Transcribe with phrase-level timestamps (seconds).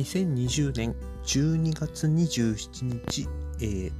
[0.00, 3.28] 2020年12月27日、
[3.60, 3.92] えー、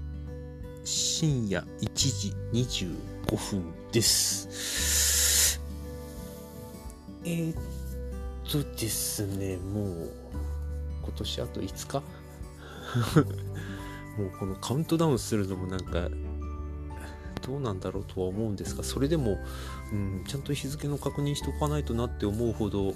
[0.82, 5.60] 深夜1時25分です。
[7.22, 7.54] えー、っ
[8.50, 10.11] とですね、もう、
[11.02, 12.03] 今年あと5日？
[14.18, 16.08] もうこのカウントダウンするのもなんか、
[17.43, 19.36] どうなんだろうとは思うんですが、それでも、
[19.93, 22.94] うん、ちゃんと日付の確認しておかないとなって思うほど、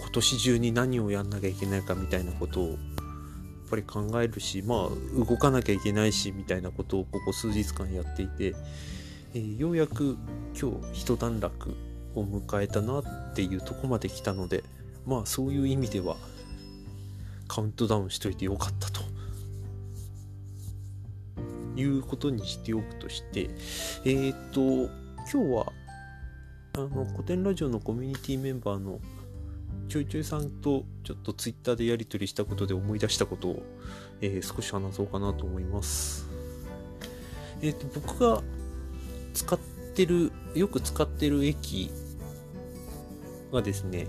[0.00, 2.76] 今年中に何をやんなきゃいけないかみたいなことをやっ
[3.70, 8.54] ぱり考えるしまあ動かなきゃいけないしみたいなことをここ数日間やっていて、
[9.34, 10.16] えーようやく
[10.58, 11.76] 今日一段落
[12.14, 14.64] を迎えたなっていうとこまで来たので
[15.06, 16.16] まあそういう意味では
[17.46, 19.08] カウントダウンしといてよかったと。
[21.76, 23.50] いうことにしておくとして
[24.04, 24.88] えっ、と今
[25.26, 25.72] 日は
[26.74, 28.98] あの古典ラジオのコミュニティメンバーの
[29.88, 33.62] ちょいちょいさんとちょっとツイッターでやり取りしたことで思い出したことを、
[34.20, 36.26] えー少し話そうかなと思います。
[37.62, 38.42] えっ、と、僕が
[39.32, 39.58] 使っ
[39.94, 41.90] てる、よく使ってる駅
[43.50, 44.06] がですね、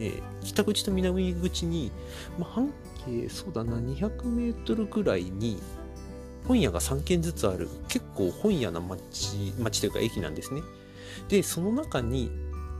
[0.00, 1.92] えー北口と南口に、
[2.36, 2.72] まあ、半
[3.06, 5.60] 径、そうだな、200メートルぐらいに
[6.48, 10.62] 本屋が3軒ずつある、結構本屋な町、町というか駅なんですね。
[11.28, 12.28] で、その中に、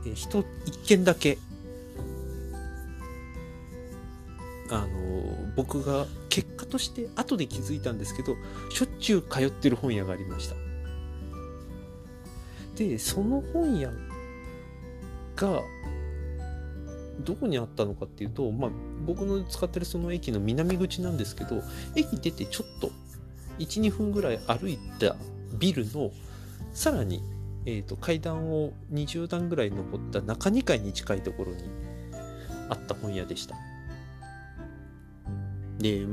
[0.05, 1.37] えー人一軒だけ
[4.73, 8.35] あの僕が結果として後で気づいたんですけど
[8.71, 10.55] しょっちゅう通ってる本屋がありました。
[12.75, 13.91] でその本屋
[15.35, 15.61] が
[17.19, 18.71] どこにあったのかっていうと、まあ、
[19.05, 21.61] 僕の使ってるその駅の南口なんですけど
[21.95, 22.89] 駅出てちょっと
[23.59, 25.15] 12分ぐらい歩いた
[25.59, 26.09] ビルの
[26.73, 27.21] さらに、
[27.67, 31.63] えー、と階段を20段ぐらい登った中2階に近いところに
[32.69, 33.55] あった本屋でした。
[35.83, 36.05] で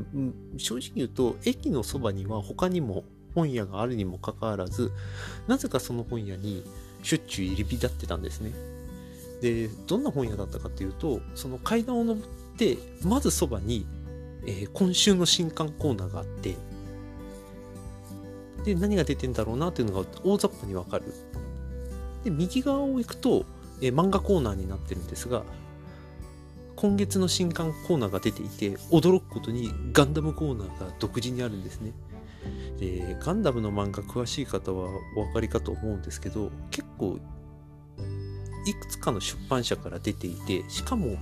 [0.57, 4.91] 正直言うと駅のそばには他にも本屋があるにもかかわらず
[5.47, 6.65] なぜかその本屋に
[7.01, 8.51] しょっちゅう入り浸ってたんですね。
[9.41, 12.27] でどんな本屋だったかっていうとその階段を登っ
[12.57, 13.87] てまずそばに、
[14.45, 16.55] えー今週の新刊コーナーがあって
[18.65, 21.05] で何が出てんだろうなっていうのが大雑把にわかる。
[22.25, 23.45] で右側を行くと、
[23.81, 25.43] えー漫画コーナーになってるんですが
[26.81, 31.93] 今月の新刊コーナーが出ていて驚くことにガンダムコーナーが独自にあるんですね。
[32.79, 37.19] でガンダムの漫画詳しい方はお分かりかと思うんですけど結構
[38.65, 41.17] いくつかの出版社から出ていてしかも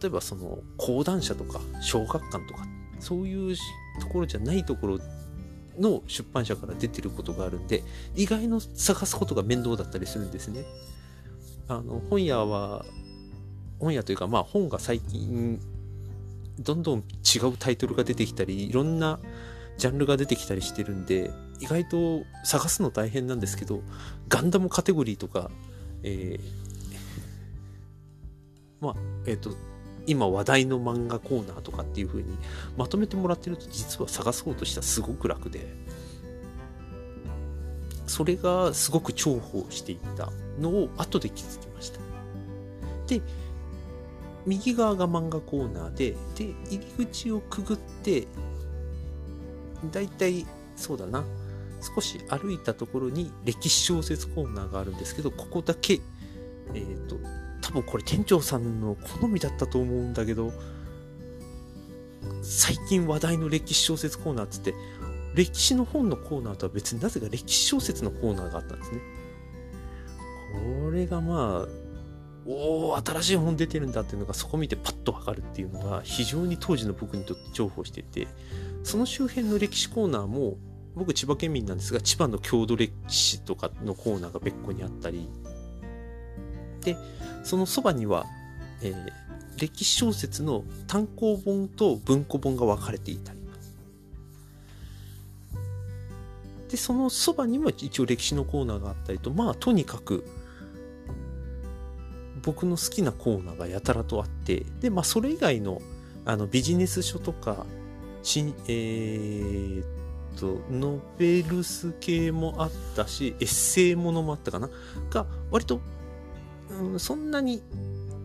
[0.00, 2.68] 例えばその講談社とか小学館とか
[3.00, 3.56] そういう
[4.00, 5.00] ところじゃないところ
[5.76, 7.82] の出版社から出てることがあるんで
[8.14, 10.64] 意外の探すことが面倒だったりするんですね。
[11.66, 12.86] あの本屋は
[13.78, 15.60] 本屋というかまあ本が最近
[16.58, 19.18] どんどん違うタイトルが出てきたりいろんな
[19.78, 23.82] ジャンルが出てきたりしてるんで意外と探すの大変なんですけど
[24.28, 25.50] ガンダムカテゴリーとか
[26.02, 26.66] えー
[28.80, 28.94] まあ
[29.26, 29.50] えっ、と
[30.06, 32.36] 今話題の漫画コーナーとかっていう風に
[32.76, 35.66] まとめてもらってると実は探そうとしたらすごく楽で
[38.06, 41.98] それがすごく重宝していたのを後で気づきました。
[43.08, 43.20] で
[44.46, 48.26] 右側が漫画コーナーでで入り口をくぐって
[49.90, 50.46] だいたい
[50.76, 51.24] そうだな。
[51.94, 56.00] 少し歩いたところに歴史小説コーナーがあるんですけどここだけ
[56.74, 57.16] えっ、と
[57.60, 60.52] 多分これ店長さんの好みだったと思うんだけど
[62.42, 64.74] 最近話題の歴史小説コーナーっつって
[65.34, 69.00] 歴史の本のコーナーとは別になぜか歴史小説のコーナーがあったんですね。
[70.84, 71.85] これがまあ
[72.46, 78.28] おお新しい本出てるんだっていうのがそこ見てパッとわかるっていうのが非常に当時の僕にとって重宝してて
[78.84, 80.56] その周辺の歴史コーナーも
[80.94, 85.28] 僕千葉県民なんですが千葉の郷土歴史とかのコーナーが別個にあったり
[86.82, 86.96] で
[87.42, 88.26] そのそばには、
[88.82, 89.26] えー
[89.58, 93.36] 歴史小説の単行本と文庫本が分かれていたり。
[96.68, 100.24] でそのそばにも一応歴史のコーナーがあったりとまあとにかく
[102.46, 105.82] 僕の好きなコーナーがやたらとあってでまあそれ以外の
[106.24, 107.66] あのビジネス書とか
[108.22, 109.86] しえーっ
[110.38, 114.70] とノベルス系もあったしエッセイものもあったかな？
[115.10, 115.80] が割と、
[116.70, 117.62] うん、そんなに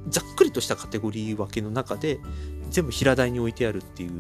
[0.07, 2.19] ざっくりとしたカテゴリー分けの中で
[2.69, 4.11] 全部平台に置いてあるっていう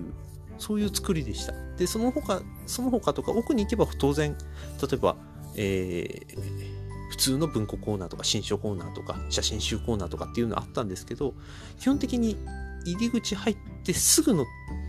[0.57, 1.53] そういう作りでした。
[1.77, 4.35] でその他その他とか奥に行けば当然
[4.81, 5.15] 例えば、
[5.55, 6.80] えー
[7.11, 11.33] 普通の文庫コーナーとか新書コーナーとか写真集コーナーとかっていうのあったんですけど
[11.77, 12.37] 基本的に
[12.85, 14.45] 入り口入ってすぐの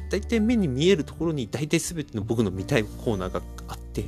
[0.09, 4.05] 大体目に見えるところに大体全ての僕の見たいコーナーがあって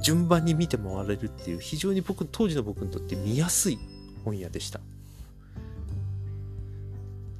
[0.00, 3.78] 順番に見て回れるっていう非常に僕当時の僕にとって見やすい
[4.24, 4.80] 本屋でした。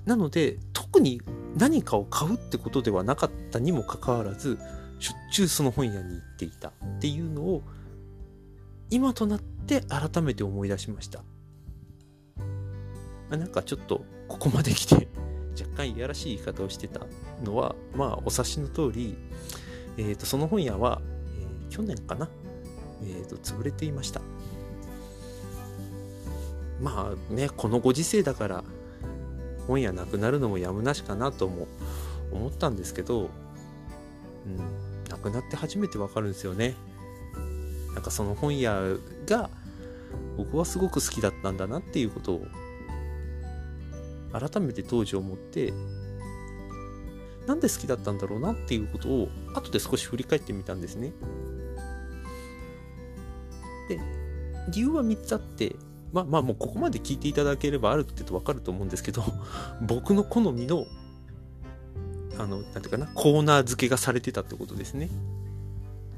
[0.05, 1.23] なので特に
[1.57, 4.59] 何かを買うってことではなかったにもかかわらず
[5.01, 7.63] しょっちゅうその本屋に行っていたっていうのを
[8.93, 11.25] 今となって改めて思い出しました。
[13.31, 15.09] なんかちょっとここまで来て
[15.59, 17.07] 若干いやらしい言い方をしてた
[17.43, 19.17] のはまあお察しの通り、
[19.97, 21.01] えー、とその本屋は、
[21.39, 22.29] えー、去年かな、
[23.03, 24.21] えー、と潰れていました。
[26.79, 28.65] まあねこのご時世だから
[29.67, 31.67] 本屋なくなるのもやむなしかなとも
[32.31, 33.31] 思ったんですけど、
[34.45, 34.59] うん、
[35.09, 36.75] なくなって初めてわかるんですよね。
[37.95, 38.97] なんかその本屋
[39.27, 39.51] が
[40.37, 42.47] 僕はすごく好きだったんだなっていうことを
[44.33, 45.73] 改めて当時思って
[47.47, 51.13] なんで好きだったんだろうなっていうことを後で少し振り返ってみたんですね。
[53.89, 54.01] で
[54.71, 55.75] 理由は3つあって
[56.13, 59.25] まあまあもうここまで聞いていただければある程度わかると思うんですけど
[59.83, 60.87] 僕の好みの
[62.39, 65.11] あのなんていうかなコーナー付けがされてたってことですね。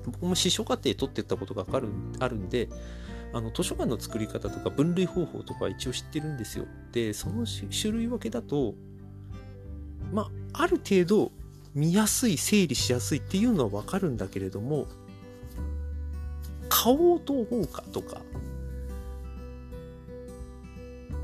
[0.06, 1.89] 僕も司書課程取ってったことがある
[2.21, 2.69] あるんで
[3.35, 6.67] あの図書館の作り方とか分類方法とか一応知ってるんですよ。
[6.93, 8.75] で、その種類分けだと、
[10.12, 11.33] まあ、ある程度
[11.75, 14.87] 見やすい、整理しやすいっていうのはわかるんだけれども、
[16.69, 18.21] 買おうと思うかとか、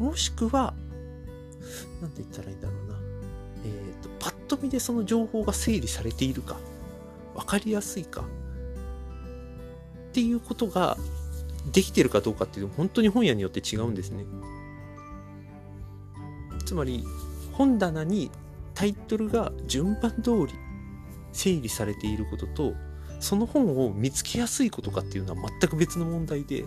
[0.00, 0.74] もしくは、
[2.02, 2.98] なんて言ったらいいんだろうな。
[3.64, 6.58] えっ、ー、と、パッと見でその情報が整理されているか、
[7.36, 8.24] わかりやすいか、
[10.10, 10.96] っていうことが
[11.72, 14.24] できてるかどうかっていうと本当に本屋によって違うんですね。
[16.66, 17.04] つまり
[17.52, 18.30] 本棚に
[18.74, 20.52] タイトルが順番通り
[21.32, 22.74] 整理されていることと
[23.20, 26.64] その本を見つけやすいことかっていうのは全く別の問題で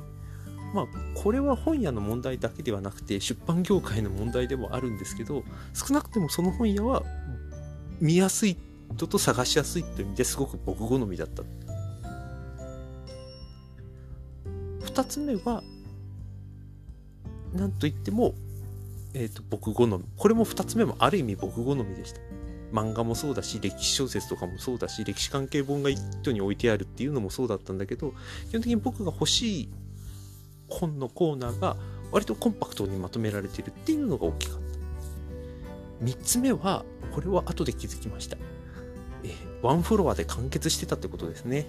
[0.74, 0.86] まあ
[1.16, 5.44] これは本屋の問題だけではなくて出版業界の問題でもあるんですけど
[5.74, 7.04] 少なくともその本屋は
[8.00, 8.58] 見やすい
[8.96, 11.44] 人と探しやすいという意味ですごく僕好みだった
[14.94, 15.64] 2つ目は
[17.54, 18.36] 何といっても、
[19.14, 20.04] えーと、僕好み。
[20.18, 22.22] これも2つ目もある意味僕好みでした。
[22.72, 28.16] 漫画もそうだし歴史小説とかもそうだし歴史関係本が一挙に置いてあるっていうのもそうだったんだけど
[28.50, 29.70] 基本的に僕が欲しい
[30.70, 31.78] 本のコーナーが
[32.12, 36.06] 割とコンパクトにまとめられてるっていうのが大きかった。
[36.06, 38.38] 3つ目はこれは後で気づきました、
[39.24, 39.32] えー、
[39.62, 41.68] ワンフロアで完結してたってことですね。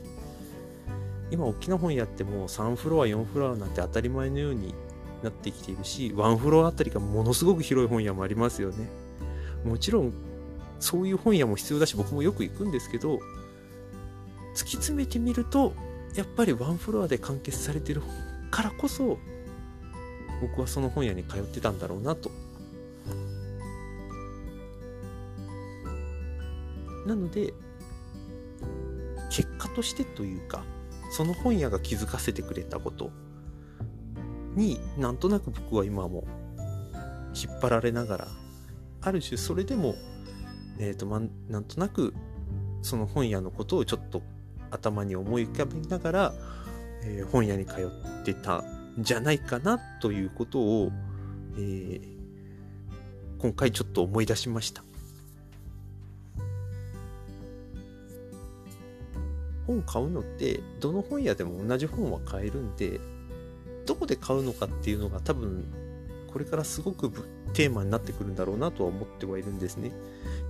[1.35, 4.73] 今大きな本屋ってもう3フロア4フロアなんて当たり前のように
[5.25, 8.89] なってきているし1フロアあたりがものすごく広い本屋もありますよね。
[9.65, 10.13] もちろん
[10.79, 13.19] そういう本屋も必要だし僕もよく行くんですけど
[14.55, 15.73] 突き詰めてみると
[16.15, 18.03] やっぱりワンフロアで完結されてる
[18.53, 19.19] からこそ
[20.41, 22.31] 僕はその本屋に通ってたんだろうなと。
[27.07, 27.53] なので
[29.31, 30.65] 結果としてというか
[31.15, 33.13] その本屋が気づかせてくれたこと
[34.57, 36.25] になんとなく僕は今も
[37.41, 38.29] 引っ張られながら
[39.01, 39.95] ある種それでも、
[40.81, 42.15] えーとま、なんとなく
[42.83, 44.23] その本屋のことをちょっと
[44.73, 46.35] 頭に思い浮かべながら、
[47.05, 50.91] えー、本屋に通ってたんじゃないかなということを、
[51.57, 52.01] えー、
[53.39, 54.83] 今回ちょっと思い出しました。
[59.67, 63.01] 本買うのってどの本屋でも同じ本は買えるんで
[63.87, 65.65] どこで買うのかっていうのが多分
[66.33, 67.11] これからすごく
[67.53, 69.93] テーマになってくるんだろうなとは思ってはいるんですね。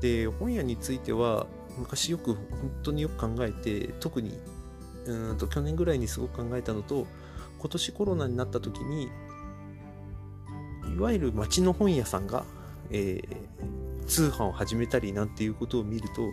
[0.01, 2.41] で本屋については昔よく本
[2.83, 4.39] 当によく考えて特に
[5.07, 7.07] うんと去年ぐらいにすごく考えたのと
[7.59, 9.11] 今年コロナになった時に
[10.97, 12.45] いわゆる町の本屋さんが、
[12.91, 13.74] えー
[14.05, 16.31] 通販を始めたりなんていうことを見ると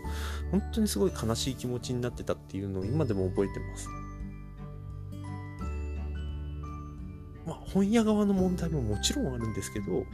[0.51, 3.87] 本当にすごい悲しい気持ちになってたっていうのを今でも覚えてます。
[7.45, 10.05] まあ本屋側の問題ももちろんあるんですけど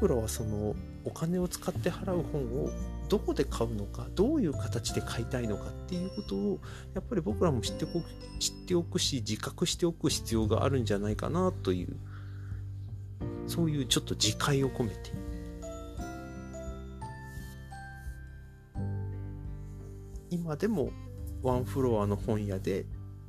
[0.00, 2.70] 僕らはそのお金を使って払う本を
[3.08, 6.60] どこで買うのかどういう形で買いたいのかっていうことを
[6.94, 8.04] やっぱり僕らも知っておく
[8.38, 11.96] 知っておくし自覚しておく必要があるんじゃないかなという
[13.46, 15.10] そういうちょっと自戒を込めて
[20.30, 20.90] 今でも
[21.42, 22.86] ワンフロアの本屋で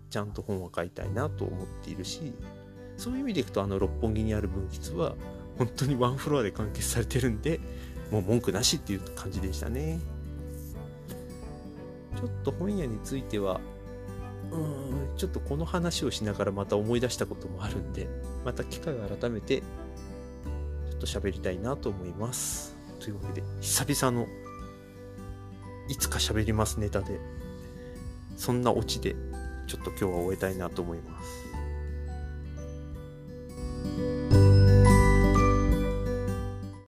[0.10, 2.34] ちゃんと本は買いたいなと思っているし
[2.98, 5.16] そういう意味でいくとあの六本木にある文吉は
[5.58, 7.60] 本当にワンフロアで完結されてるんで
[8.12, 10.00] もう文句なしっていう感じでしたね。
[12.18, 13.62] ちょっと本屋については
[14.52, 18.08] うーんちょっとこの話をしながらまた思い出したこともあるんで
[18.46, 22.76] また機会を改めてちょっと喋りたいなと思います。
[23.00, 24.28] というわけで久々の
[25.92, 27.20] いつか喋りますネタで。
[28.38, 29.14] そんなオチで
[29.68, 31.51] ちょっと今日は終えたいなと思います。